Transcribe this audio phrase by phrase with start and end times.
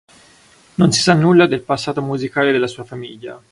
[0.79, 3.39] Non si sa nulla del passato musicale della sua famiglia.